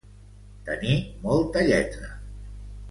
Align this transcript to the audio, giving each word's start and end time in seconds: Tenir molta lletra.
Tenir 0.69 0.95
molta 1.27 1.65
lletra. 1.71 2.13